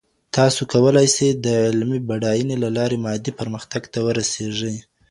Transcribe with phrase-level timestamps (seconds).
[0.35, 4.77] تاسو کولای سئ د علمي بډاينې له لاري مادي پرمختګ ته ورسېږئ.